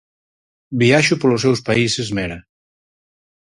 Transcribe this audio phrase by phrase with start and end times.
[0.81, 2.39] Viaxo polos seus países Mera.